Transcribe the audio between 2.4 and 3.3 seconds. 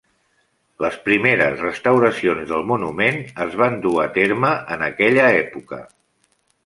del monument